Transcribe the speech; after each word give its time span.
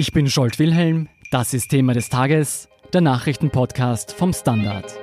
Ich 0.00 0.12
bin 0.12 0.30
Scholt 0.30 0.60
Wilhelm, 0.60 1.08
das 1.32 1.52
ist 1.54 1.70
Thema 1.70 1.92
des 1.92 2.08
Tages, 2.08 2.68
der 2.92 3.00
Nachrichtenpodcast 3.00 4.12
vom 4.12 4.32
Standard. 4.32 4.96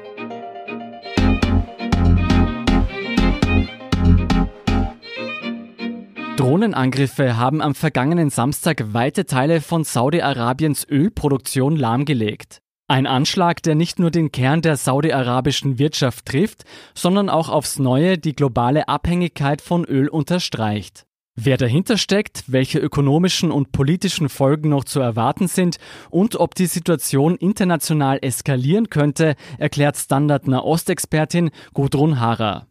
Drohnenangriffe 6.38 7.36
haben 7.36 7.62
am 7.62 7.76
vergangenen 7.76 8.29
Samstag 8.29 8.94
weite 8.94 9.26
Teile 9.26 9.60
von 9.60 9.84
Saudi-Arabiens 9.84 10.88
Ölproduktion 10.89 11.75
lahmgelegt. 11.75 12.62
Ein 12.88 13.05
Anschlag, 13.05 13.62
der 13.64 13.75
nicht 13.75 14.00
nur 14.00 14.12
den 14.12 14.32
Kern 14.32 14.62
der 14.62 14.77
saudi-arabischen 14.77 15.77
Wirtschaft 15.77 16.25
trifft, 16.25 16.64
sondern 16.93 17.30
auch 17.30 17.50
aufs 17.50 17.80
Neue 17.80 18.18
die 18.18 18.34
globale 18.34 18.88
Abhängigkeit 18.88 19.62
von 19.62 19.84
Öl 19.84 20.07
unterstreicht. 20.07 21.05
Wer 21.38 21.57
dahinter 21.57 21.97
steckt, 21.97 22.45
welche 22.47 22.79
ökonomischen 22.79 23.51
und 23.51 23.73
politischen 23.73 24.29
Folgen 24.29 24.70
noch 24.70 24.86
zu 24.86 25.01
erwarten 25.01 25.50
sind 25.50 25.79
und 26.09 26.37
ob 26.37 26.55
die 26.55 26.65
Situation 26.65 27.36
international 27.36 28.19
eskalieren 28.21 28.89
könnte, 28.89 29.36
erklärt 29.57 29.97
Standard 29.97 30.47
Nahost-Expertin 30.47 31.51
Gudrun 31.74 32.22
Hara. 32.22 32.67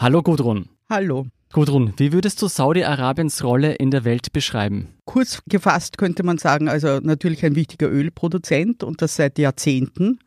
Hallo 0.00 0.22
Gudrun. 0.22 0.68
Hallo. 0.90 1.26
Gudrun, 1.52 1.94
wie 1.96 2.12
würdest 2.12 2.42
du 2.42 2.48
Saudi-Arabiens 2.48 3.44
Rolle 3.44 3.74
in 3.74 3.92
der 3.92 4.04
Welt 4.04 4.32
beschreiben? 4.32 4.88
Kurz 5.04 5.40
gefasst 5.46 5.96
könnte 5.96 6.24
man 6.24 6.38
sagen, 6.38 6.68
also 6.68 6.98
natürlich 6.98 7.44
ein 7.44 7.54
wichtiger 7.54 7.88
Ölproduzent 7.88 8.82
und 8.82 9.00
das 9.00 9.14
seit 9.14 9.38
Jahrzehnten. 9.38 10.18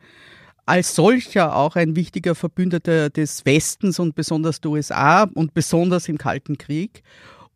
Als 0.66 0.96
solcher 0.96 1.58
auch 1.58 1.76
ein 1.76 1.98
wichtiger 1.98 2.36
Verbündeter 2.36 3.10
des 3.10 3.46
Westens 3.46 4.00
und 4.00 4.16
besonders 4.16 4.62
der 4.62 4.72
USA 4.72 5.24
und 5.24 5.54
besonders 5.54 6.08
im 6.08 6.18
Kalten 6.18 6.58
Krieg 6.58 7.04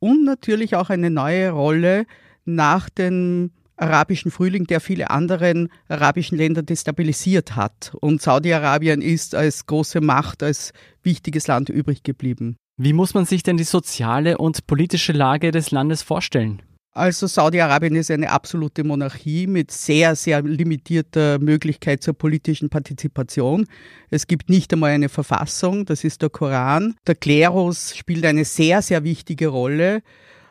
und 0.05 0.23
natürlich 0.23 0.75
auch 0.75 0.91
eine 0.91 1.09
neue 1.09 1.49
Rolle 1.49 2.05
nach 2.45 2.89
dem 2.91 3.49
arabischen 3.75 4.29
Frühling, 4.29 4.65
der 4.67 4.79
viele 4.79 5.09
anderen 5.09 5.69
arabischen 5.87 6.37
Länder 6.37 6.61
destabilisiert 6.61 7.55
hat. 7.55 7.91
Und 8.01 8.21
Saudi-Arabien 8.21 9.01
ist 9.01 9.33
als 9.33 9.65
große 9.65 10.01
Macht, 10.01 10.43
als 10.43 10.73
wichtiges 11.01 11.47
Land 11.47 11.69
übrig 11.69 12.03
geblieben. 12.03 12.55
Wie 12.77 12.93
muss 12.93 13.15
man 13.15 13.25
sich 13.25 13.41
denn 13.41 13.57
die 13.57 13.63
soziale 13.63 14.37
und 14.37 14.67
politische 14.67 15.11
Lage 15.11 15.49
des 15.49 15.71
Landes 15.71 16.03
vorstellen? 16.03 16.61
Also 16.95 17.27
Saudi-Arabien 17.27 17.97
ist 17.97 18.09
eine 18.09 18.31
absolute 18.31 18.85
Monarchie 18.85 19.47
mit 19.47 19.69
sehr, 19.69 20.15
sehr 20.15 20.41
limitierter 20.41 21.39
Möglichkeit 21.39 22.01
zur 22.01 22.13
politischen 22.13 22.69
Partizipation. 22.69 23.67
Es 24.09 24.27
gibt 24.27 24.49
nicht 24.49 24.71
einmal 24.71 24.91
eine 24.91 25.09
Verfassung, 25.09 25.83
das 25.83 26.05
ist 26.05 26.21
der 26.21 26.29
Koran. 26.29 26.95
Der 27.05 27.15
Klerus 27.15 27.97
spielt 27.97 28.25
eine 28.25 28.45
sehr, 28.45 28.81
sehr 28.81 29.03
wichtige 29.03 29.49
Rolle 29.49 30.03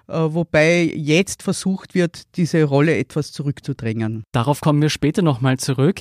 äh, 0.07 0.13
wobei 0.13 0.93
jetzt 0.95 1.43
versucht 1.43 1.95
wird, 1.95 2.37
diese 2.37 2.63
Rolle 2.65 2.95
etwas 2.95 3.33
zurückzudrängen. 3.33 4.25
Darauf 4.33 4.61
kommen 4.61 4.83
wir 4.83 4.91
später 4.91 5.23
nochmal 5.23 5.59
zurück. 5.59 6.01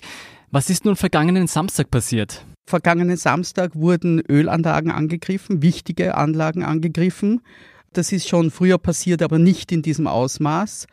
Was 0.51 0.69
ist 0.69 0.83
nun 0.83 0.97
vergangenen 0.97 1.47
Samstag 1.47 1.89
passiert? 1.89 2.45
Vergangenen 2.65 3.15
Samstag 3.15 3.75
wurden 3.75 4.21
Ölanlagen 4.29 4.91
angegriffen, 4.91 5.61
wichtige 5.61 6.15
Anlagen 6.15 6.63
angegriffen. 6.63 7.39
Das 7.93 8.11
ist 8.11 8.27
schon 8.27 8.51
früher 8.51 8.77
passiert, 8.77 9.21
aber 9.21 9.39
nicht 9.39 9.71
in 9.71 9.81
diesem 9.81 10.07
Ausmaß. 10.07 10.87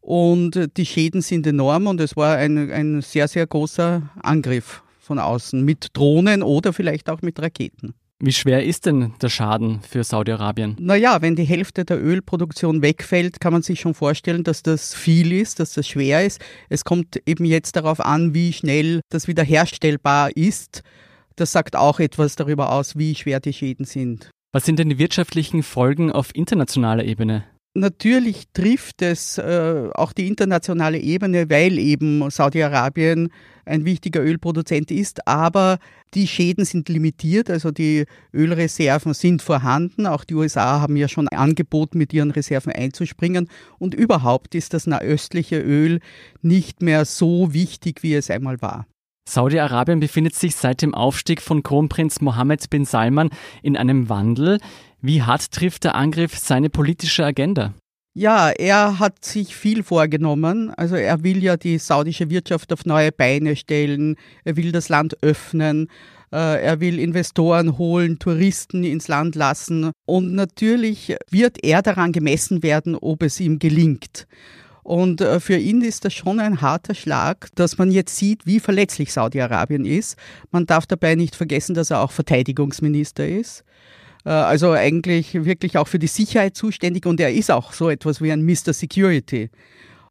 Und 0.00 0.68
die 0.76 0.86
Schäden 0.86 1.22
sind 1.22 1.46
enorm 1.46 1.86
und 1.86 2.00
es 2.00 2.16
war 2.16 2.36
ein, 2.36 2.70
ein 2.70 3.00
sehr, 3.00 3.26
sehr 3.26 3.46
großer 3.46 4.10
Angriff 4.22 4.82
von 5.00 5.18
außen 5.18 5.64
mit 5.64 5.88
Drohnen 5.94 6.42
oder 6.42 6.72
vielleicht 6.72 7.08
auch 7.08 7.22
mit 7.22 7.40
Raketen. 7.40 7.94
Wie 8.20 8.32
schwer 8.32 8.64
ist 8.64 8.86
denn 8.86 9.12
der 9.20 9.28
Schaden 9.28 9.80
für 9.82 10.04
Saudi-Arabien? 10.04 10.76
Naja, 10.78 11.20
wenn 11.20 11.36
die 11.36 11.44
Hälfte 11.44 11.84
der 11.84 12.02
Ölproduktion 12.02 12.80
wegfällt, 12.80 13.40
kann 13.40 13.52
man 13.52 13.62
sich 13.62 13.80
schon 13.80 13.92
vorstellen, 13.92 14.44
dass 14.44 14.62
das 14.62 14.94
viel 14.94 15.32
ist, 15.32 15.58
dass 15.60 15.74
das 15.74 15.88
schwer 15.88 16.24
ist. 16.24 16.40
Es 16.68 16.84
kommt 16.84 17.20
eben 17.26 17.44
jetzt 17.44 17.76
darauf 17.76 18.00
an, 18.00 18.32
wie 18.32 18.52
schnell 18.52 19.00
das 19.10 19.26
wieder 19.26 19.42
herstellbar 19.42 20.34
ist. 20.36 20.82
Das 21.36 21.52
sagt 21.52 21.76
auch 21.76 21.98
etwas 21.98 22.36
darüber 22.36 22.72
aus, 22.72 22.96
wie 22.96 23.14
schwer 23.14 23.40
die 23.40 23.52
Schäden 23.52 23.84
sind. 23.84 24.30
Was 24.54 24.64
sind 24.64 24.78
denn 24.78 24.88
die 24.88 25.00
wirtschaftlichen 25.00 25.64
Folgen 25.64 26.12
auf 26.12 26.32
internationaler 26.32 27.04
Ebene? 27.04 27.42
Natürlich 27.74 28.44
trifft 28.52 29.02
es 29.02 29.36
äh, 29.36 29.90
auch 29.94 30.12
die 30.12 30.28
internationale 30.28 31.00
Ebene, 31.00 31.50
weil 31.50 31.76
eben 31.76 32.30
Saudi-Arabien 32.30 33.30
ein 33.66 33.84
wichtiger 33.84 34.22
Ölproduzent 34.22 34.92
ist, 34.92 35.26
aber 35.26 35.78
die 36.14 36.28
Schäden 36.28 36.64
sind 36.64 36.88
limitiert, 36.88 37.50
also 37.50 37.72
die 37.72 38.04
Ölreserven 38.32 39.12
sind 39.12 39.42
vorhanden. 39.42 40.06
Auch 40.06 40.22
die 40.22 40.36
USA 40.36 40.80
haben 40.80 40.94
ja 40.94 41.08
schon 41.08 41.26
angeboten, 41.26 41.98
mit 41.98 42.12
ihren 42.12 42.30
Reserven 42.30 42.70
einzuspringen. 42.70 43.48
Und 43.80 43.92
überhaupt 43.92 44.54
ist 44.54 44.72
das 44.72 44.86
nahöstliche 44.86 45.58
Öl 45.58 45.98
nicht 46.42 46.80
mehr 46.80 47.06
so 47.06 47.52
wichtig, 47.52 48.04
wie 48.04 48.14
es 48.14 48.30
einmal 48.30 48.62
war. 48.62 48.86
Saudi-Arabien 49.26 50.00
befindet 50.00 50.34
sich 50.34 50.54
seit 50.54 50.82
dem 50.82 50.94
Aufstieg 50.94 51.40
von 51.40 51.62
Kronprinz 51.62 52.20
Mohammed 52.20 52.68
bin 52.70 52.84
Salman 52.84 53.30
in 53.62 53.76
einem 53.76 54.08
Wandel. 54.08 54.58
Wie 55.00 55.22
hart 55.22 55.50
trifft 55.50 55.84
der 55.84 55.94
Angriff 55.94 56.36
seine 56.38 56.70
politische 56.70 57.24
Agenda? 57.24 57.74
Ja, 58.16 58.50
er 58.50 59.00
hat 59.00 59.24
sich 59.24 59.56
viel 59.56 59.82
vorgenommen. 59.82 60.72
Also 60.76 60.94
er 60.94 61.24
will 61.24 61.42
ja 61.42 61.56
die 61.56 61.78
saudische 61.78 62.30
Wirtschaft 62.30 62.72
auf 62.72 62.86
neue 62.86 63.10
Beine 63.10 63.56
stellen. 63.56 64.14
Er 64.44 64.56
will 64.56 64.70
das 64.70 64.88
Land 64.88 65.20
öffnen. 65.20 65.88
Äh, 66.32 66.62
er 66.62 66.78
will 66.78 67.00
Investoren 67.00 67.76
holen, 67.76 68.20
Touristen 68.20 68.84
ins 68.84 69.08
Land 69.08 69.34
lassen. 69.34 69.90
Und 70.06 70.32
natürlich 70.32 71.16
wird 71.28 71.64
er 71.64 71.82
daran 71.82 72.12
gemessen 72.12 72.62
werden, 72.62 72.94
ob 72.94 73.22
es 73.22 73.40
ihm 73.40 73.58
gelingt. 73.58 74.28
Und 74.84 75.22
äh, 75.22 75.40
für 75.40 75.56
ihn 75.56 75.80
ist 75.80 76.04
das 76.04 76.12
schon 76.12 76.38
ein 76.38 76.60
harter 76.60 76.94
Schlag, 76.94 77.48
dass 77.54 77.78
man 77.78 77.90
jetzt 77.90 78.16
sieht, 78.16 78.46
wie 78.46 78.60
verletzlich 78.60 79.12
Saudi-Arabien 79.12 79.86
ist. 79.86 80.16
Man 80.52 80.66
darf 80.66 80.86
dabei 80.86 81.14
nicht 81.14 81.34
vergessen, 81.34 81.74
dass 81.74 81.90
er 81.90 82.00
auch 82.00 82.12
Verteidigungsminister 82.12 83.26
ist. 83.26 83.64
Äh, 84.26 84.28
also 84.28 84.72
eigentlich 84.72 85.32
wirklich 85.44 85.78
auch 85.78 85.88
für 85.88 85.98
die 85.98 86.06
Sicherheit 86.06 86.54
zuständig 86.54 87.06
und 87.06 87.18
er 87.18 87.32
ist 87.32 87.50
auch 87.50 87.72
so 87.72 87.88
etwas 87.88 88.20
wie 88.20 88.30
ein 88.30 88.44
Mr. 88.44 88.74
Security 88.74 89.50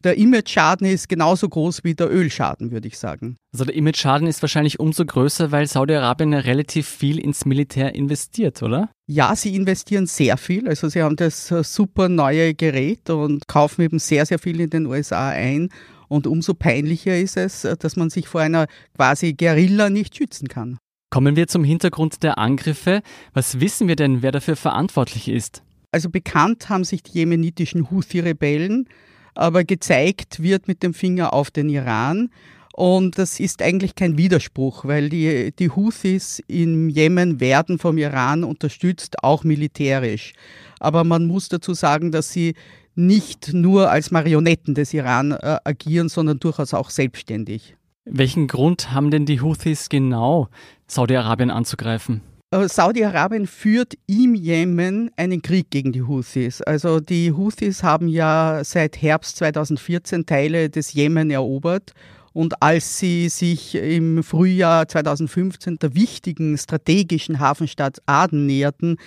der 0.03 0.18
Image-Schaden 0.18 0.86
ist 0.86 1.09
genauso 1.09 1.47
groß 1.47 1.84
wie 1.84 1.96
der 1.96 2.12
Ölschaden, 2.12 2.72
würde 2.72 2.88
ich 2.88 2.97
sagen. 2.97 3.38
Also 3.53 3.66
der 3.66 3.75
Image-Schaden 3.75 4.28
ist 4.28 4.41
wahrscheinlich 4.41 4.80
umso 4.80 5.06
größer, 5.06 5.52
weil 5.52 5.68
Saudi-Arabien 5.68 6.34
ja 6.34 6.40
relativ 6.40 6.88
viel 6.88 7.19
ins 7.19 7.46
Militär 7.46 7.96
investiert, 7.96 8.62
oder? 8.62 8.90
Ja, 9.08 9.36
sie 9.36 9.56
investieren 9.56 10.06
sehr 10.06 10.38
viel. 10.38 10.68
Also 10.68 10.90
sie 10.90 11.02
haben 11.02 11.16
das 11.16 11.52
äh, 11.52 11.63
super 11.63 12.09
neue 12.09 12.53
Gerät 12.53 13.09
und 13.09 13.47
kaufen 13.47 13.81
eben 13.81 14.00
sehr, 14.00 14.25
sehr 14.25 14.40
viel 14.40 14.59
in 14.59 14.69
den 14.69 14.86
USA 14.86 15.30
ein. 15.30 15.69
Und 16.09 16.28
umso 16.28 16.53
peinlicher 16.53 17.18
ist 17.18 17.38
es, 17.38 17.63
äh, 17.63 17.78
dass 17.78 17.96
man 17.96 18.09
sich 18.09 18.28
vor 18.28 18.42
einer 18.42 18.68
quasi 18.96 19.34
Guerilla 19.34 19.90
nicht 19.90 20.16
schützen 20.16 20.47
kann. 20.47 20.78
Kommen 21.09 21.36
wir 21.36 21.47
zum 21.47 21.63
Hintergrund 21.63 22.24
der 22.24 22.40
Angriffe. 22.40 23.02
Was 23.34 23.59
wissen 23.59 23.88
wir 23.88 23.96
denn, 23.96 24.22
wer 24.24 24.31
dafür 24.31 24.56
verantwortlich 24.56 25.28
ist? 25.28 25.63
Also 25.92 26.09
bekannt 26.09 26.69
haben 26.69 26.84
sich 26.84 27.03
die 27.03 27.19
jemenitischen 27.19 27.92
Houthi-Rebellen 27.92 28.90
aber 29.35 29.63
gezeigt 29.63 30.41
wird 30.41 30.67
mit 30.67 30.83
dem 30.83 30.94
Finger 30.94 31.33
auf 31.33 31.51
den 31.51 31.69
Iran. 31.69 32.29
Und 32.75 33.19
das 33.19 33.39
ist 33.39 33.61
eigentlich 33.61 33.94
kein 33.94 34.17
Widerspruch, 34.17 34.85
weil 34.85 35.09
die, 35.09 35.53
die 35.57 35.69
Houthis 35.69 36.41
im 36.47 36.89
Jemen 36.89 37.39
werden 37.39 37.77
vom 37.77 37.99
Iran 37.99 38.44
unterstützt, 38.44 39.23
auch 39.23 39.44
militärisch. 39.44 40.33
Aber 40.79 41.03
man 41.03 41.27
muss 41.27 41.49
dazu 41.49 41.75
sagen, 41.75 42.11
dass 42.11 42.31
sie 42.31 42.55
nicht 42.95 43.53
nur 43.53 43.91
als 43.91 44.11
Marionetten 44.11 44.73
des 44.73 44.94
Iran 44.94 45.31
äh, 45.31 45.57
agieren, 45.63 46.09
sondern 46.09 46.39
durchaus 46.39 46.73
auch 46.73 46.89
selbstständig. 46.89 47.75
Welchen 48.05 48.47
Grund 48.47 48.91
haben 48.91 49.11
denn 49.11 49.25
die 49.25 49.39
Houthis 49.39 49.88
genau, 49.89 50.50
Saudi-Arabien 50.88 51.51
anzugreifen? 51.51 52.21
Äh, 52.53 52.69
Saudi-Arabien 52.69 53.47
führt 53.47 53.96
im 54.06 54.36
Jemen 54.36 55.09
einen 55.18 55.41
Krieg 55.41 55.72
gegen 55.72 55.91
die 55.91 56.03
Houthis. 56.03 56.62
Also 56.62 57.00
die 57.00 57.31
Houthis 57.31 57.81
haben 57.81 58.08
ja 58.08 58.64
seit 58.64 59.02
Herbst 59.02 59.38
2014 59.38 60.28
Teile 60.28 60.69
des 60.69 60.94
Jemen 60.94 61.31
erobert. 61.31 61.94
Und 62.31 62.62
als 62.62 63.00
sie 63.00 63.30
sich 63.30 63.74
im 63.74 64.22
Frühjahr 64.24 64.88
2015 64.88 65.80
der 65.80 65.95
wichtigen 65.95 66.56
strategischen 66.57 67.39
Hafenstadt 67.39 67.98
Aden 68.06 68.45
näherten, 68.45 68.98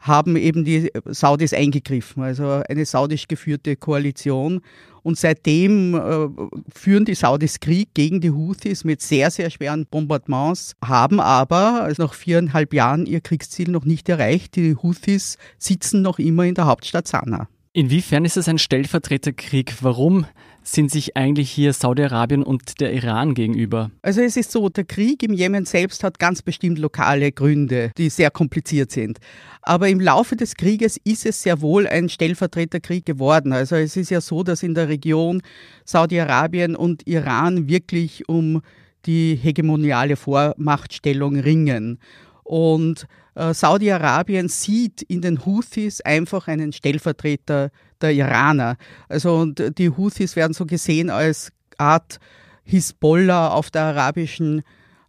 haben 0.00 0.36
eben 0.36 0.64
die 0.64 0.90
Saudis 1.06 1.52
eingegriffen, 1.52 2.22
also 2.22 2.62
eine 2.68 2.84
saudisch 2.84 3.28
geführte 3.28 3.76
Koalition. 3.76 4.60
Und 5.06 5.16
seitdem 5.16 5.94
äh, 5.94 6.26
führen 6.74 7.04
die 7.04 7.14
Saudis 7.14 7.60
Krieg 7.60 7.94
gegen 7.94 8.20
die 8.20 8.32
Houthis 8.32 8.82
mit 8.82 9.00
sehr, 9.00 9.30
sehr 9.30 9.50
schweren 9.50 9.86
Bombardements, 9.86 10.74
haben 10.84 11.20
aber 11.20 11.82
also 11.82 12.02
nach 12.02 12.12
viereinhalb 12.12 12.74
Jahren 12.74 13.06
ihr 13.06 13.20
Kriegsziel 13.20 13.70
noch 13.70 13.84
nicht 13.84 14.08
erreicht. 14.08 14.56
Die 14.56 14.74
Houthis 14.74 15.38
sitzen 15.58 16.02
noch 16.02 16.18
immer 16.18 16.42
in 16.42 16.56
der 16.56 16.66
Hauptstadt 16.66 17.06
Sanaa. 17.06 17.46
Inwiefern 17.72 18.24
ist 18.24 18.36
es 18.36 18.48
ein 18.48 18.58
Stellvertreterkrieg? 18.58 19.76
Warum 19.80 20.26
sind 20.66 20.90
sich 20.90 21.16
eigentlich 21.16 21.50
hier 21.50 21.72
Saudi-Arabien 21.72 22.42
und 22.42 22.80
der 22.80 22.92
Iran 22.92 23.34
gegenüber? 23.34 23.90
Also 24.02 24.20
es 24.20 24.36
ist 24.36 24.50
so, 24.50 24.68
der 24.68 24.84
Krieg 24.84 25.22
im 25.22 25.32
Jemen 25.32 25.64
selbst 25.64 26.02
hat 26.02 26.18
ganz 26.18 26.42
bestimmt 26.42 26.78
lokale 26.78 27.30
Gründe, 27.30 27.92
die 27.96 28.10
sehr 28.10 28.30
kompliziert 28.30 28.90
sind. 28.90 29.18
Aber 29.62 29.88
im 29.88 30.00
Laufe 30.00 30.36
des 30.36 30.56
Krieges 30.56 30.96
ist 31.04 31.24
es 31.24 31.42
sehr 31.42 31.60
wohl 31.60 31.86
ein 31.86 32.08
Stellvertreterkrieg 32.08 33.06
geworden. 33.06 33.52
Also 33.52 33.76
es 33.76 33.96
ist 33.96 34.10
ja 34.10 34.20
so, 34.20 34.42
dass 34.42 34.62
in 34.62 34.74
der 34.74 34.88
Region 34.88 35.42
Saudi-Arabien 35.84 36.74
und 36.74 37.06
Iran 37.06 37.68
wirklich 37.68 38.28
um 38.28 38.62
die 39.06 39.36
hegemoniale 39.36 40.16
Vormachtstellung 40.16 41.36
ringen. 41.38 41.98
Und 42.42 43.06
Saudi-Arabien 43.36 44.48
sieht 44.48 45.02
in 45.02 45.20
den 45.20 45.44
Houthis 45.44 46.00
einfach 46.00 46.48
einen 46.48 46.72
Stellvertreter 46.72 47.70
der 48.00 48.12
Iraner. 48.12 48.76
Also 49.08 49.36
und 49.36 49.78
die 49.78 49.90
Houthis 49.90 50.36
werden 50.36 50.54
so 50.54 50.64
gesehen 50.64 51.10
als 51.10 51.52
Art 51.76 52.18
Hisbollah 52.64 53.48
auf 53.48 53.70
der 53.70 53.82
arabischen 53.82 54.60
äh, 54.60 54.62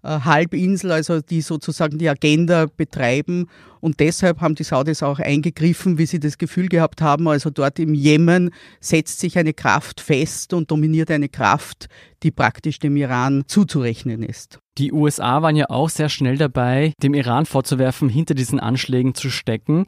Halbinsel, 0.08 0.92
also 0.92 1.22
die 1.22 1.42
sozusagen 1.42 1.98
die 1.98 2.10
Agenda 2.10 2.66
betreiben. 2.66 3.48
Und 3.80 4.00
deshalb 4.00 4.42
haben 4.42 4.56
die 4.56 4.64
Saudis 4.64 5.04
auch 5.04 5.20
eingegriffen, 5.20 5.98
wie 5.98 6.06
sie 6.06 6.20
das 6.20 6.38
Gefühl 6.38 6.68
gehabt 6.68 7.02
haben, 7.02 7.28
also 7.28 7.50
dort 7.50 7.80
im 7.80 7.94
Jemen 7.94 8.52
setzt 8.80 9.20
sich 9.20 9.38
eine 9.38 9.54
Kraft 9.54 10.02
fest 10.02 10.54
und 10.54 10.72
dominiert 10.72 11.12
eine 11.12 11.30
Kraft, 11.30 11.88
die 12.24 12.32
praktisch 12.32 12.80
dem 12.80 12.98
Iran 12.98 13.44
zuzurechnen 13.48 14.24
ist. 14.24 14.60
Die 14.78 14.92
USA 14.92 15.42
waren 15.42 15.56
ja 15.56 15.70
auch 15.70 15.90
sehr 15.90 16.10
schnell 16.10 16.38
dabei, 16.38 16.94
dem 17.02 17.14
Iran 17.14 17.46
vorzuwerfen, 17.46 18.10
hinter 18.10 18.34
diesen 18.34 18.60
Anschlägen 18.60 19.14
zu 19.14 19.30
stecken. 19.30 19.86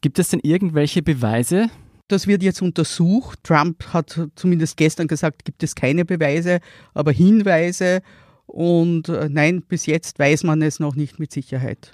Gibt 0.00 0.18
es 0.18 0.28
denn 0.28 0.40
irgendwelche 0.42 1.02
Beweise? 1.02 1.70
Das 2.08 2.26
wird 2.26 2.42
jetzt 2.42 2.62
untersucht. 2.62 3.40
Trump 3.42 3.92
hat 3.92 4.18
zumindest 4.34 4.76
gestern 4.76 5.08
gesagt, 5.08 5.44
gibt 5.44 5.62
es 5.62 5.74
keine 5.74 6.04
Beweise, 6.04 6.60
aber 6.94 7.12
Hinweise. 7.12 8.00
Und 8.48 9.08
äh, 9.08 9.28
nein, 9.30 9.62
bis 9.62 9.86
jetzt 9.86 10.18
weiß 10.18 10.42
man 10.44 10.62
es 10.62 10.80
noch 10.80 10.96
nicht 10.96 11.18
mit 11.18 11.32
Sicherheit. 11.32 11.92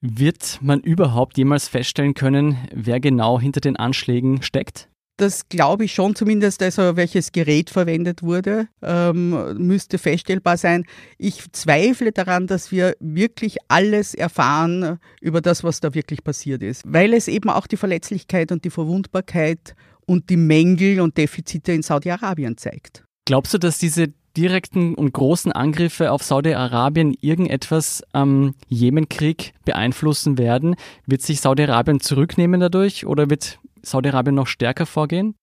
Wird 0.00 0.60
man 0.62 0.80
überhaupt 0.80 1.36
jemals 1.38 1.66
feststellen 1.66 2.14
können, 2.14 2.56
wer 2.72 3.00
genau 3.00 3.40
hinter 3.40 3.60
den 3.60 3.76
Anschlägen 3.76 4.42
steckt? 4.42 4.88
Das 5.16 5.48
glaube 5.48 5.84
ich 5.84 5.92
schon, 5.92 6.14
zumindest 6.14 6.62
also 6.62 6.94
welches 6.94 7.32
Gerät 7.32 7.70
verwendet 7.70 8.22
wurde, 8.22 8.68
ähm, 8.80 9.56
müsste 9.58 9.98
feststellbar 9.98 10.56
sein. 10.56 10.84
Ich 11.18 11.50
zweifle 11.50 12.12
daran, 12.12 12.46
dass 12.46 12.70
wir 12.70 12.94
wirklich 13.00 13.56
alles 13.66 14.14
erfahren 14.14 15.00
über 15.20 15.40
das, 15.40 15.64
was 15.64 15.80
da 15.80 15.92
wirklich 15.92 16.22
passiert 16.22 16.62
ist, 16.62 16.84
weil 16.86 17.12
es 17.14 17.26
eben 17.26 17.50
auch 17.50 17.66
die 17.66 17.76
Verletzlichkeit 17.76 18.52
und 18.52 18.64
die 18.64 18.70
Verwundbarkeit 18.70 19.74
und 20.06 20.30
die 20.30 20.36
Mängel 20.36 21.00
und 21.00 21.18
Defizite 21.18 21.72
in 21.72 21.82
Saudi-Arabien 21.82 22.56
zeigt. 22.56 23.02
Glaubst 23.28 23.52
du, 23.52 23.58
dass 23.58 23.76
diese 23.76 24.14
direkten 24.38 24.94
und 24.94 25.12
großen 25.12 25.52
Angriffe 25.52 26.12
auf 26.12 26.22
Saudi-Arabien 26.22 27.14
irgendetwas 27.20 28.02
am 28.12 28.54
Jemenkrieg 28.68 29.52
beeinflussen 29.66 30.38
werden? 30.38 30.76
Wird 31.04 31.20
sich 31.20 31.42
Saudi-Arabien 31.42 32.00
zurücknehmen 32.00 32.58
dadurch 32.58 33.04
oder 33.04 33.28
wird 33.28 33.58
Saudi-Arabien 33.82 34.34
noch 34.34 34.46
stärker 34.46 34.86
vorgehen? 34.86 35.34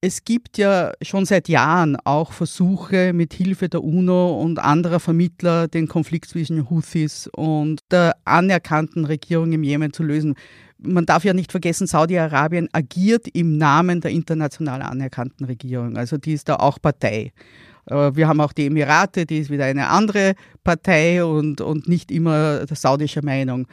Es 0.00 0.22
gibt 0.22 0.56
ja 0.56 0.92
schon 1.02 1.24
seit 1.24 1.48
Jahren 1.48 1.96
auch 2.04 2.30
Versuche, 2.30 3.12
mit 3.12 3.34
Hilfe 3.34 3.68
der 3.68 3.82
UNO 3.82 4.40
und 4.40 4.60
anderer 4.60 5.00
Vermittler 5.00 5.66
den 5.66 5.88
Konflikt 5.88 6.28
zwischen 6.28 6.70
Houthis 6.70 7.28
und 7.34 7.80
der 7.90 8.14
anerkannten 8.24 9.04
Regierung 9.04 9.52
im 9.52 9.64
Jemen 9.64 9.92
zu 9.92 10.04
lösen. 10.04 10.36
Man 10.82 11.06
darf 11.06 11.24
ja 11.24 11.32
nicht 11.32 11.52
vergessen, 11.52 11.86
Saudi-Arabien 11.86 12.68
agiert 12.72 13.28
im 13.28 13.56
Namen 13.56 14.00
der 14.00 14.10
international 14.10 14.82
anerkannten 14.82 15.44
Regierung. 15.44 15.96
Also 15.96 16.16
die 16.16 16.32
ist 16.32 16.48
da 16.48 16.56
auch 16.56 16.80
Partei. 16.80 17.32
Äh, 17.86 18.14
wir 18.14 18.28
haben 18.28 18.40
auch 18.40 18.52
die 18.52 18.66
Emirate, 18.66 19.26
die 19.26 19.38
ist 19.38 19.50
wieder 19.50 19.64
eine 19.64 19.88
andere 19.88 20.34
Partei 20.64 21.24
und, 21.24 21.60
und 21.60 21.88
nicht 21.88 22.10
immer 22.10 22.66
der 22.66 22.76
saudische 22.76 23.22
Meinung. 23.22 23.66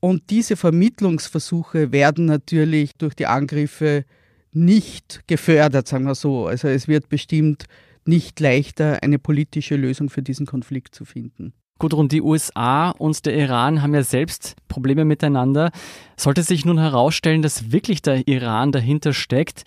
Und 0.00 0.30
diese 0.30 0.56
Vermittlungsversuche 0.56 1.92
werden 1.92 2.24
natürlich 2.24 2.94
durch 2.96 3.14
die 3.14 3.26
Angriffe 3.26 4.04
nicht 4.52 5.22
gefördert, 5.26 5.86
sagen 5.86 6.06
wir 6.06 6.14
so. 6.14 6.46
Also 6.46 6.68
es 6.68 6.88
wird 6.88 7.08
bestimmt 7.08 7.66
nicht 8.06 8.40
leichter, 8.40 9.02
eine 9.02 9.18
politische 9.18 9.76
Lösung 9.76 10.08
für 10.08 10.22
diesen 10.22 10.46
Konflikt 10.46 10.94
zu 10.94 11.04
finden. 11.04 11.52
Gudrun, 11.80 12.08
die 12.08 12.22
USA 12.22 12.90
und 12.90 13.26
der 13.26 13.36
Iran 13.36 13.82
haben 13.82 13.94
ja 13.94 14.04
selbst 14.04 14.54
Probleme 14.68 15.04
miteinander. 15.04 15.72
Sollte 16.16 16.44
sich 16.44 16.64
nun 16.64 16.78
herausstellen, 16.78 17.42
dass 17.42 17.72
wirklich 17.72 18.02
der 18.02 18.28
Iran 18.28 18.70
dahinter 18.70 19.12
steckt, 19.12 19.64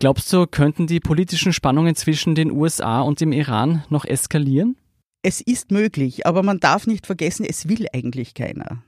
Glaubst 0.00 0.32
du, 0.32 0.46
könnten 0.46 0.86
die 0.86 1.00
politischen 1.00 1.52
Spannungen 1.52 1.94
zwischen 1.94 2.34
den 2.34 2.50
USA 2.50 3.00
und 3.00 3.20
dem 3.20 3.32
Iran 3.32 3.84
noch 3.88 4.04
eskalieren? 4.04 4.76
Es 5.22 5.40
ist 5.40 5.70
möglich, 5.70 6.26
aber 6.26 6.42
man 6.42 6.60
darf 6.60 6.86
nicht 6.86 7.06
vergessen, 7.06 7.46
es 7.48 7.68
will 7.68 7.86
eigentlich 7.94 8.34
keiner. 8.34 8.82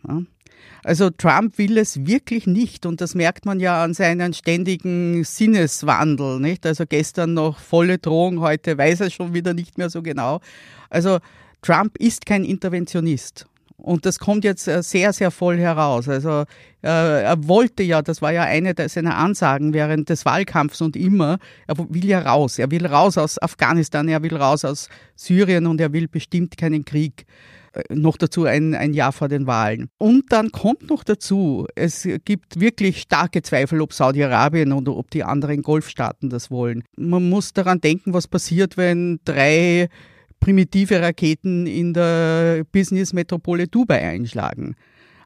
Also 0.85 1.09
Trump 1.09 1.57
will 1.57 1.79
es 1.79 2.07
wirklich 2.07 2.47
nicht 2.47 2.85
und 2.85 3.01
das 3.01 3.15
merkt 3.15 3.47
man 3.47 3.61
ja 3.61 3.83
an 3.83 3.95
seinen 3.95 4.35
ständigen 4.35 5.25
Sinneswandel. 5.25 6.39
Nicht? 6.41 6.67
Also 6.67 6.85
gestern 6.87 7.33
noch 7.33 7.59
volle 7.59 7.99
Drohung, 7.99 8.41
heute 8.41 8.77
weiß 8.77 9.01
er 9.01 9.11
schon 9.11 9.33
wieder 9.33 9.55
nicht 9.55 9.79
mehr 9.79 9.89
so 9.89 10.03
genau. 10.03 10.41
Also 10.91 11.21
Trump 11.63 11.97
ist 11.99 12.27
kein 12.27 12.45
Interventionist 12.45 13.47
und 13.77 14.07
das 14.07 14.19
kommt 14.19 14.45
jetzt 14.45 14.67
äh, 14.69 14.83
sehr, 14.83 15.13
sehr 15.13 15.31
voll 15.31 15.59
heraus. 15.59 16.09
Also 16.09 16.45
äh, 16.83 17.23
er 17.23 17.47
wollte 17.47 17.83
ja, 17.83 18.03
das 18.03 18.23
war 18.23 18.33
ja 18.33 18.43
eine 18.43 18.75
seiner 18.89 19.17
Ansagen 19.17 19.75
während 19.75 20.09
des 20.09 20.25
Wahlkampfs 20.25 20.81
und 20.81 20.97
immer, 20.97 21.39
er 21.67 21.79
will 21.79 22.05
ja 22.05 22.21
raus. 22.21 22.59
Er 22.59 22.71
will 22.71 22.87
raus 22.87 23.19
aus 23.19 23.41
Afghanistan, 23.41 24.09
er 24.09 24.23
will 24.23 24.37
raus 24.37 24.65
aus 24.65 24.89
Syrien 25.15 25.67
und 25.67 25.81
er 25.81 25.93
will 25.93 26.09
bestimmt 26.09 26.57
keinen 26.57 26.85
Krieg. 26.85 27.27
Äh, 27.75 27.95
noch 27.95 28.17
dazu 28.17 28.45
ein, 28.45 28.75
ein 28.75 28.95
Jahr 28.95 29.13
vor 29.13 29.29
den 29.29 29.47
Wahlen. 29.47 29.89
Und 29.99 30.33
dann 30.33 30.51
kommt 30.51 30.89
noch 30.89 31.05
dazu, 31.05 31.67
es 31.75 32.09
gibt 32.25 32.59
wirklich 32.59 33.03
starke 33.03 33.43
Zweifel, 33.43 33.83
ob 33.83 33.93
Saudi-Arabien 33.93 34.73
oder 34.73 34.97
ob 34.97 35.11
die 35.11 35.23
anderen 35.23 35.63
Golfstaaten 35.63 36.31
das 36.31 36.51
wollen. 36.51 36.83
Man 36.97 37.29
muss 37.29 37.53
daran 37.53 37.81
denken, 37.81 38.15
was 38.15 38.27
passiert, 38.27 38.77
wenn 38.77 39.21
drei 39.25 39.91
primitive 40.47 41.03
Raketen 41.03 41.67
in 41.67 41.93
der 41.93 42.63
Business-Metropole 42.71 43.67
Dubai 43.67 44.01
einschlagen. 44.07 44.77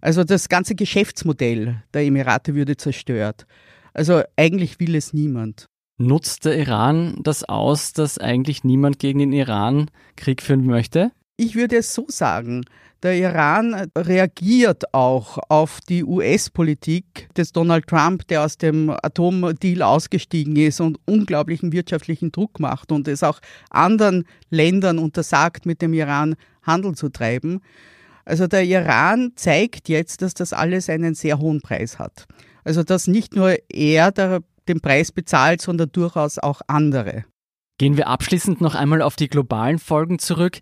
Also 0.01 0.25
das 0.25 0.49
ganze 0.49 0.75
Geschäftsmodell 0.75 1.83
der 1.93 2.05
Emirate 2.05 2.55
würde 2.55 2.79
zerstört. 2.79 3.45
Also 3.93 4.23
eigentlich 4.37 4.81
will 4.81 4.95
es 4.95 5.13
niemand. 5.13 5.67
Nutzt 5.99 6.47
der 6.47 6.57
Iran 6.57 7.19
das 7.23 7.45
aus, 7.45 7.93
dass 7.93 8.17
eigentlich 8.17 8.65
niemand 8.65 8.99
gegen 8.99 9.19
den 9.19 9.35
Iran 9.35 9.91
Krieg 10.17 10.41
führen 10.41 10.65
möchte? 10.65 11.13
Ich 11.37 11.55
würde 11.55 11.77
es 11.77 11.93
so 11.93 12.07
sagen. 12.09 12.65
Der 13.03 13.17
Iran 13.17 13.91
reagiert 13.97 14.93
auch 14.93 15.39
auf 15.49 15.81
die 15.89 16.05
US-Politik 16.05 17.33
des 17.35 17.53
Donald 17.53 17.87
Trump, 17.87 18.29
der 18.29 18.45
aus 18.45 18.59
dem 18.59 18.91
Atomdeal 18.91 19.81
ausgestiegen 19.81 20.55
ist 20.57 20.83
und 20.83 20.99
unglaublichen 21.07 21.73
wirtschaftlichen 21.73 22.31
Druck 22.31 22.61
macht 22.61 22.93
und 22.93 23.09
es 23.09 23.23
auch 23.23 23.41
anderen 23.71 24.27
Ländern 24.51 24.99
untersagt, 24.99 25.65
mit 25.65 25.81
dem 25.81 25.95
Iran 25.95 26.35
Handel 26.63 26.95
zu 26.95 27.09
treiben. 27.09 27.61
Also 28.27 28.47
der 28.47 28.65
Iran 28.65 29.33
zeigt 29.35 29.89
jetzt, 29.89 30.21
dass 30.21 30.35
das 30.35 30.53
alles 30.53 30.91
einen 30.91 31.15
sehr 31.15 31.39
hohen 31.39 31.63
Preis 31.63 31.99
hat. 31.99 32.27
Also 32.65 32.83
dass 32.83 33.07
nicht 33.07 33.35
nur 33.35 33.57
er 33.71 34.13
den 34.69 34.81
Preis 34.83 35.11
bezahlt, 35.11 35.63
sondern 35.63 35.91
durchaus 35.91 36.39
auch 36.39 36.61
andere. 36.67 37.25
Gehen 37.79 37.97
wir 37.97 38.09
abschließend 38.09 38.61
noch 38.61 38.75
einmal 38.75 39.01
auf 39.01 39.17
die 39.17 39.29
globalen 39.29 39.79
Folgen 39.79 40.19
zurück. 40.19 40.59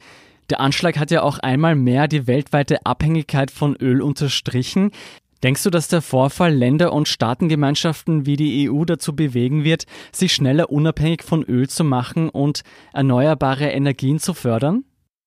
Der 0.50 0.60
Anschlag 0.60 0.98
hat 0.98 1.10
ja 1.10 1.22
auch 1.22 1.38
einmal 1.38 1.74
mehr 1.74 2.08
die 2.08 2.26
weltweite 2.26 2.86
Abhängigkeit 2.86 3.50
von 3.50 3.76
Öl 3.76 4.00
unterstrichen. 4.00 4.92
Denkst 5.42 5.62
du, 5.62 5.70
dass 5.70 5.88
der 5.88 6.02
Vorfall 6.02 6.54
Länder 6.54 6.92
und 6.92 7.06
Staatengemeinschaften 7.06 8.26
wie 8.26 8.36
die 8.36 8.68
EU 8.68 8.84
dazu 8.84 9.14
bewegen 9.14 9.62
wird, 9.62 9.84
sich 10.10 10.32
schneller 10.32 10.70
unabhängig 10.70 11.22
von 11.22 11.44
Öl 11.44 11.68
zu 11.68 11.84
machen 11.84 12.28
und 12.28 12.62
erneuerbare 12.92 13.68
Energien 13.68 14.18
zu 14.18 14.34
fördern? 14.34 14.84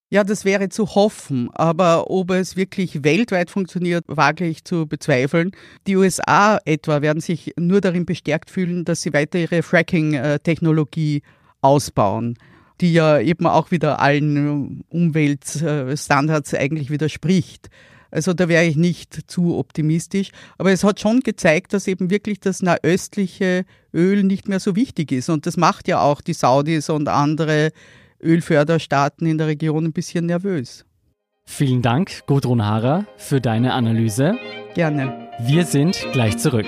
Ja, 0.09 0.25
das 0.25 0.43
wäre 0.43 0.67
zu 0.67 0.87
hoffen, 0.95 1.49
aber 1.53 2.09
ob 2.09 2.31
es 2.31 2.57
wirklich 2.57 3.05
weltweit 3.05 3.49
funktioniert, 3.49 4.03
wage 4.07 4.45
ich 4.45 4.65
zu 4.65 4.85
bezweifeln. 4.85 5.51
Die 5.87 5.95
USA 5.95 6.59
etwa 6.65 7.01
werden 7.01 7.21
sich 7.21 7.53
nur 7.57 7.79
darin 7.79 8.05
bestärkt 8.05 8.49
fühlen, 8.49 8.83
dass 8.83 9.03
sie 9.03 9.13
weiter 9.13 9.39
ihre 9.39 9.63
Fracking-Technologie 9.63 11.21
ausbauen 11.61 12.37
die 12.81 12.93
ja 12.93 13.19
eben 13.19 13.45
auch 13.47 13.71
wieder 13.71 13.99
allen 13.99 14.83
Umweltstandards 14.89 16.53
eigentlich 16.53 16.89
widerspricht. 16.89 17.69
Also 18.11 18.33
da 18.33 18.49
wäre 18.49 18.65
ich 18.65 18.75
nicht 18.75 19.31
zu 19.31 19.57
optimistisch. 19.57 20.31
Aber 20.57 20.71
es 20.71 20.83
hat 20.83 20.99
schon 20.99 21.21
gezeigt, 21.21 21.73
dass 21.73 21.87
eben 21.87 22.09
wirklich 22.09 22.39
das 22.41 22.61
nahöstliche 22.61 23.63
Öl 23.93 24.23
nicht 24.23 24.49
mehr 24.49 24.59
so 24.59 24.75
wichtig 24.75 25.11
ist. 25.11 25.29
Und 25.29 25.45
das 25.45 25.55
macht 25.55 25.87
ja 25.87 26.01
auch 26.01 26.21
die 26.21 26.33
Saudis 26.33 26.89
und 26.89 27.07
andere 27.07 27.71
Ölförderstaaten 28.21 29.25
in 29.25 29.37
der 29.37 29.47
Region 29.47 29.85
ein 29.85 29.93
bisschen 29.93 30.25
nervös. 30.25 30.85
Vielen 31.45 31.81
Dank, 31.81 32.25
Gudrun 32.27 32.65
Hara, 32.65 33.05
für 33.17 33.41
deine 33.41 33.73
Analyse. 33.73 34.35
Gerne. 34.75 35.29
Wir 35.39 35.65
sind 35.65 36.05
gleich 36.13 36.37
zurück. 36.37 36.67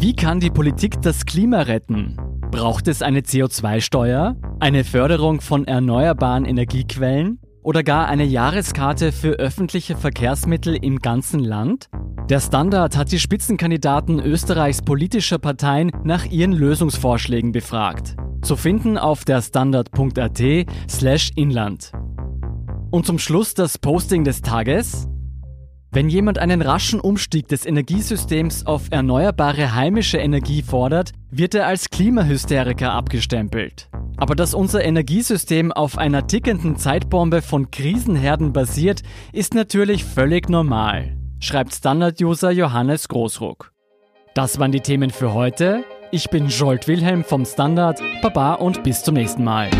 Wie 0.00 0.16
kann 0.16 0.40
die 0.40 0.48
Politik 0.48 1.02
das 1.02 1.26
Klima 1.26 1.60
retten? 1.60 2.16
Braucht 2.50 2.88
es 2.88 3.02
eine 3.02 3.20
CO2-Steuer, 3.20 4.34
eine 4.58 4.82
Förderung 4.82 5.42
von 5.42 5.66
erneuerbaren 5.66 6.46
Energiequellen 6.46 7.38
oder 7.62 7.82
gar 7.82 8.08
eine 8.08 8.24
Jahreskarte 8.24 9.12
für 9.12 9.32
öffentliche 9.32 9.96
Verkehrsmittel 9.96 10.74
im 10.74 11.00
ganzen 11.00 11.40
Land? 11.40 11.90
Der 12.30 12.40
Standard 12.40 12.96
hat 12.96 13.12
die 13.12 13.18
Spitzenkandidaten 13.18 14.20
Österreichs 14.20 14.80
politischer 14.80 15.38
Parteien 15.38 15.90
nach 16.02 16.24
ihren 16.24 16.52
Lösungsvorschlägen 16.52 17.52
befragt. 17.52 18.16
Zu 18.40 18.56
finden 18.56 18.96
auf 18.96 19.26
der 19.26 19.42
Standard.at 19.42 20.42
slash 20.88 21.30
Inland. 21.36 21.92
Und 22.90 23.04
zum 23.04 23.18
Schluss 23.18 23.52
das 23.52 23.76
Posting 23.76 24.24
des 24.24 24.40
Tages. 24.40 25.09
Wenn 25.92 26.08
jemand 26.08 26.38
einen 26.38 26.62
raschen 26.62 27.00
Umstieg 27.00 27.48
des 27.48 27.66
Energiesystems 27.66 28.64
auf 28.64 28.84
erneuerbare 28.92 29.74
heimische 29.74 30.18
Energie 30.18 30.62
fordert, 30.62 31.10
wird 31.32 31.52
er 31.56 31.66
als 31.66 31.90
Klimahysteriker 31.90 32.92
abgestempelt. 32.92 33.88
Aber 34.16 34.36
dass 34.36 34.54
unser 34.54 34.84
Energiesystem 34.84 35.72
auf 35.72 35.98
einer 35.98 36.28
tickenden 36.28 36.76
Zeitbombe 36.76 37.42
von 37.42 37.72
Krisenherden 37.72 38.52
basiert, 38.52 39.02
ist 39.32 39.54
natürlich 39.54 40.04
völlig 40.04 40.48
normal, 40.48 41.16
schreibt 41.40 41.74
Standard-User 41.74 42.52
Johannes 42.52 43.08
Großruck. 43.08 43.72
Das 44.34 44.60
waren 44.60 44.70
die 44.70 44.80
Themen 44.80 45.10
für 45.10 45.34
heute. 45.34 45.82
Ich 46.12 46.30
bin 46.30 46.46
Jolt 46.46 46.86
Wilhelm 46.86 47.24
vom 47.24 47.44
Standard. 47.44 48.00
Baba 48.22 48.54
und 48.54 48.84
bis 48.84 49.02
zum 49.02 49.14
nächsten 49.14 49.42
Mal. 49.42 49.70